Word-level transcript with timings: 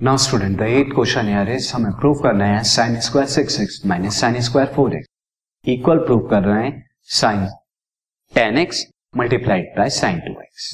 Now 0.00 0.16
student 0.16 0.56
the 0.58 0.62
eight 0.62 0.92
question 0.94 1.28
here 1.28 1.48
is 1.50 1.72
हमें 1.74 1.92
prove 2.00 2.18
करना 2.22 2.44
है 2.46 2.62
sine 2.72 2.98
square 3.00 3.28
six 3.28 3.58
x 3.60 3.80
minus 3.86 4.20
sine 4.20 4.40
square 4.40 4.68
four 4.74 4.94
x 4.96 5.08
equal 5.64 5.98
prove 5.98 6.20
कर 6.30 6.42
रहे 6.42 6.64
हैं 6.64 6.82
sine 7.12 7.46
ten 8.34 8.58
x 8.58 8.84
multiplied 9.16 9.64
by 9.78 9.90
sine 9.90 10.20
two 10.26 10.32
x 10.32 10.70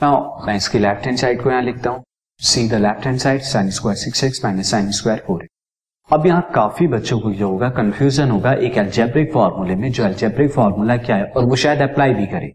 now 0.00 0.46
मैं 0.46 0.54
इसकी 0.56 0.78
left 0.78 1.06
hand 1.06 1.18
side 1.18 1.42
को 1.42 1.50
यहाँ 1.50 1.62
लिखता 1.62 1.90
हूँ. 1.90 2.02
See 2.40 2.68
the 2.68 2.74
left 2.74 3.06
hand 3.06 3.18
side 3.18 3.40
sine 3.42 3.70
square 3.70 3.96
six 3.98 4.22
x 4.24 4.44
minus 4.44 4.70
sine 4.70 4.90
square 4.98 5.24
four 5.26 5.42
x 5.42 6.12
अब 6.12 6.26
यहाँ 6.26 6.50
काफ़ी 6.54 6.86
बच्चों 6.88 7.18
को 7.20 7.32
जो 7.32 7.48
होगा 7.48 7.68
कंफ्यूजन 7.70 8.30
होगा, 8.30 8.52
एक 8.52 8.76
एल्जेब्रिक 8.78 9.32
फॉर्मूले 9.32 9.74
में 9.76 9.90
जो 9.92 10.04
एल्जेब्रिक 10.04 10.52
फॉर्मूला 10.52 10.96
क्या 10.98 11.16
है, 11.16 11.24
और 11.26 11.44
वो 11.44 11.56
शायद 11.56 11.82
अप्लाई 11.82 12.14
भी 12.14 12.26
करे। 12.26 12.52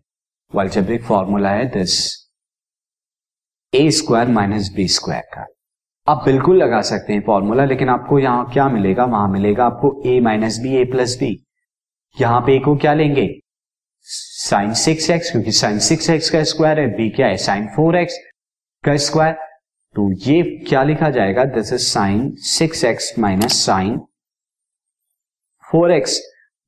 वो 0.53 0.61
एल्जेब्रिक 0.61 1.03
फॉर्मूला 1.05 1.49
है 1.49 1.65
this 1.73 1.99
a 3.73 3.89
square 3.91 4.27
minus 4.29 4.71
b 4.75 4.87
square 4.89 5.23
का। 5.33 5.45
आप 6.07 6.23
बिल्कुल 6.25 6.57
लगा 6.57 6.81
सकते 6.81 7.13
हैं 7.13 7.21
फॉर्मूला 7.25 7.65
लेकिन 7.65 7.89
आपको 7.89 8.17
यहाँ 8.19 8.49
क्या 8.53 8.67
मिलेगा? 8.69 9.03
वहाँ 9.05 9.27
मिलेगा 9.29 9.65
आपको 9.65 10.01
a 10.05 10.19
minus 10.19 10.57
b 10.59 10.75
a 10.77 10.83
plus 10.85 11.15
b 11.19 11.29
यहाँ 12.17 12.39
पे 12.41 12.57
को 12.59 12.75
क्या 12.77 12.93
लेंगे? 12.93 13.27
साइन 14.05 14.73
सिक्स 14.73 15.09
एक्स 15.09 15.31
क्योंकि 15.31 15.51
साइन 15.51 15.79
सिक्स 15.79 16.09
एक्स 16.09 16.29
का 16.29 16.43
स्क्वायर 16.43 16.79
है 16.79 16.87
बी 16.87 17.09
क्या 17.09 17.27
है? 17.27 17.37
साइन 17.37 17.67
फोर 17.75 17.97
एक्स 17.97 18.17
का 18.83 18.95
स्क्वायर 18.97 19.33
तो 19.95 20.11
ये 20.27 20.41
क्या 20.69 20.83
लिखा 20.83 21.09
जाएगा? 21.09 21.43
This 21.45 21.73
is 21.73 21.81
sine 21.83 22.29
six 22.49 22.83
x 22.83 23.13
minus 23.19 23.65
sine 23.65 23.97
four 25.63 25.91
x 25.91 26.19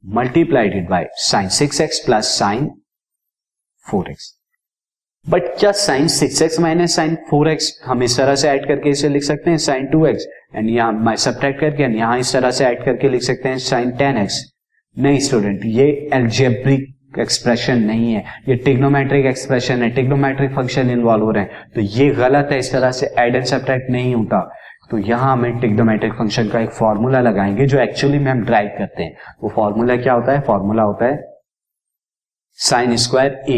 multiplied 0.04 0.90
by 0.90 1.09
sine 1.23 1.49
six 1.49 1.81
x 1.81 1.99
plus 2.05 2.38
sine 2.40 2.70
four 3.85 4.12
x 4.12 4.34
but 5.26 5.43
क्या 5.59 5.71
sine 5.71 6.07
six 6.07 6.41
x 6.41 6.59
minus 6.59 6.95
sine 6.95 7.15
four 7.29 7.49
x 7.49 7.71
हम 7.85 8.04
इस 8.04 8.18
तरह 8.18 8.35
से 8.35 8.49
ऐड 8.49 8.68
करके 8.68 8.90
इसे 8.90 9.09
लिख 9.09 9.23
सकते 9.23 9.49
हैं 9.49 9.57
साइन 9.57 9.85
टू 9.85 10.05
एक्स 10.05 10.27
एंड 10.55 10.70
यहाँ 10.70 11.15
सब्ट्रैक्ट 11.17 11.59
करके 11.59 11.84
एंड 11.84 11.95
यहाँ 11.95 12.17
इस 12.20 12.34
तरह 12.34 12.51
से 12.51 12.65
ऐड 12.65 12.84
करके 12.85 13.09
लिख 13.09 13.21
सकते 13.21 13.49
हैं 13.49 13.57
साइन 13.59 13.91
टेन 13.91 14.17
एक्स 14.17 14.43
नहीं 14.98 15.20
स्टूडेंट 15.20 15.62
ये 15.65 15.87
एल्जेब्रिक 16.13 17.20
एक्सप्रेशन 17.20 17.82
नहीं 17.82 18.13
है, 18.13 18.23
ये 18.49 18.55
टिग्नोमेट्रिक 18.55 19.26
एक्सप्रेशन 19.26 19.84
है 19.84 19.90
टिग्नोमेट्रिक 19.90 20.51
फ़ंक्शन 20.55 20.90
इन्वॉल्व 20.90 21.23
हो 21.23 21.32
रहे 21.32 21.43
हैं। 21.43 21.70
तो 21.76 21.82
ये 21.82 22.10
गलत 22.10 22.49
है, 22.51 22.57
इस 22.60 22.71
तरह 22.71 22.91
से 22.91 23.13
एड 23.20 23.35
एंड 23.35 23.45
सब्ट्रैक्ट 23.45 23.89
नहीं 23.91 24.13
होता। 24.15 24.39
तो 24.91 24.98
यहाँ 24.99 25.32
हमें 25.34 25.60
टिग्नोमेट्रिक 25.60 26.13
फ़ंक्शन 26.13 26.49
का 26.49 26.60
एक 26.60 26.70
फॉर्मूला 26.70 27.21
लगाएँगे, 27.21 27.65
जो 27.65 27.79
एक्चुअली 27.79 28.20
में 28.20 28.32
हम 28.32 28.43
ड्राइव 28.45 28.70
करते 28.77 29.04
हैं। 29.04 29.15
वो 29.43 29.49
फॉर्मूला 29.55 29.95
क्या 29.95 30.13
होता 30.13 30.32
है? 30.32 30.41
फॉर्मूला 30.41 30.84
होता 30.84 31.05
है 31.05 31.35
sine 32.59 32.95
square 32.95 33.34
a 33.49 33.57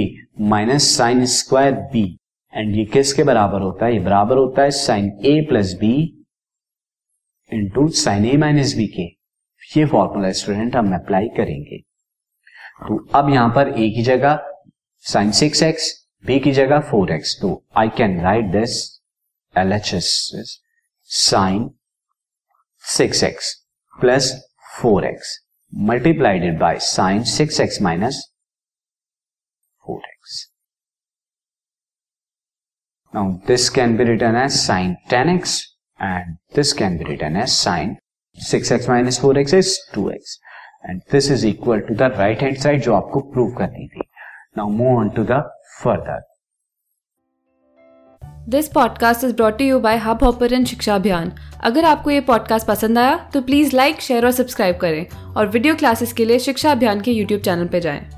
minus 0.51 0.83
sine 0.97 1.25
square 1.25 1.73
b 1.91 2.03
and 2.53 2.75
ये 2.75 2.85
किसके 2.85 3.23
बराबर 3.23 3.61
होता 3.61 3.85
है? 3.85 3.93
ये 3.93 3.99
बराबर 3.99 4.37
होता 4.37 4.61
है 4.61 4.71
sine 4.71 5.09
a 5.25 5.39
plus 5.49 5.73
b 5.79 5.93
into 7.51 7.87
sine 7.95 8.25
a 8.25 8.35
minus 8.37 8.73
b 8.75 8.87
के। 8.87 9.03
ये 9.77 9.85
फॉर्मूला 9.85 10.31
स्टूडेंट 10.31 10.75
हम 10.75 10.93
अप्लाई 10.95 11.27
करेंगे। 11.37 11.77
तो 12.87 12.97
अब 13.15 13.29
यहाँ 13.29 13.49
पर 13.55 13.69
ए 13.69 13.89
की 13.89 14.03
जगह 14.03 14.39
साइन 15.05 15.31
सिक्स 15.31 15.61
एक्स 15.63 15.91
बी 16.23 16.39
की 16.39 16.51
जगह 16.51 16.79
फोर 16.89 17.11
एक्स 17.11 17.37
तो 17.41 17.51
I 17.77 17.89
can 17.97 18.19
write 18.21 18.51
this 18.51 18.79
L 19.55 19.73
H 19.73 19.93
S 19.93 20.09
sine 21.09 21.69
six 22.83 23.23
x 23.23 23.53
plus 23.93 24.31
four 24.81 25.05
x 25.05 25.37
multiplied 25.73 26.59
by 26.59 26.77
sine 26.81 27.23
six 27.35 27.59
x 27.61 27.81
minus 27.81 28.21
x 30.17 30.45
now 33.13 33.31
this 33.47 33.69
can 33.69 33.97
be 33.97 34.03
written 34.03 34.35
as 34.35 34.51
sine 34.51 34.93
ten 35.09 35.29
x 35.29 35.61
and 35.99 36.35
this 36.55 36.73
can 36.73 36.97
be 36.97 37.03
written 37.03 37.37
as 37.37 37.49
sine 37.49 37.95
six 38.37 38.71
x 38.71 38.89
minus 38.89 39.19
four 39.21 39.37
x 39.39 39.53
is 39.53 39.77
two 39.93 40.09
x 40.09 40.39
and 40.89 41.01
this 41.11 41.31
is 41.31 41.45
equal 41.47 41.79
to 41.79 41.95
the 41.95 42.11
right 42.17 42.41
hand 42.43 42.57
side 42.57 42.81
जो 42.81 42.93
आपको 42.93 43.19
prove 43.31 43.53
करनी 43.57 43.87
थी. 43.87 44.01
Now 44.57 44.69
move 44.69 44.97
on 44.97 45.09
to 45.09 45.23
the 45.23 45.41
further 45.83 46.25
this 48.49 48.67
podcast 48.67 49.23
is 49.23 49.33
brought 49.35 49.61
you 49.61 49.79
by 49.79 49.97
hub 49.97 50.23
ऑपर 50.23 50.63
Shiksha 50.65 50.95
अभियान 50.95 51.31
अगर 51.63 51.85
आपको 51.85 52.11
ये 52.11 52.21
podcast 52.21 52.67
पसंद 52.67 52.97
आया 52.97 53.17
तो 53.33 53.41
प्लीज़ 53.41 53.75
लाइक 53.75 54.01
शेयर 54.01 54.25
और 54.25 54.31
सब्सक्राइब 54.31 54.77
करें. 54.77 55.07
और 55.33 55.47
वीडियो 55.47 55.75
क्लासेस 55.75 56.13
के 56.13 56.25
लिए 56.25 56.39
शिक्षा 56.39 56.71
अभियान 56.71 57.01
के 57.01 57.11
यूट्यूब 57.11 57.41
चैनल 57.41 57.67
पर 57.67 57.79
जाएँ। 57.79 58.16